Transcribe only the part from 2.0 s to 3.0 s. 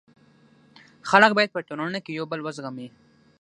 کي یو بل و زغمي.